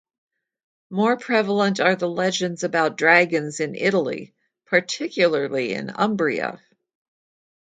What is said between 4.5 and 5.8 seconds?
particularly